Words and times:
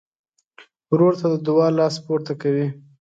ورور 0.91 1.13
ته 1.19 1.25
د 1.33 1.35
دعا 1.47 1.67
لاس 1.79 1.95
پورته 2.05 2.33
کوي. 2.41 2.67